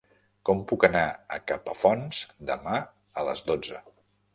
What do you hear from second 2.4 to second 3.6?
demà a les